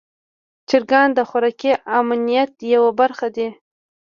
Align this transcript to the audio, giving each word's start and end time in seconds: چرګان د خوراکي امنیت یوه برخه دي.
چرګان 0.69 1.09
د 1.17 1.19
خوراکي 1.29 1.73
امنیت 1.99 2.51
یوه 2.73 2.91
برخه 2.99 3.27
دي. 3.35 3.47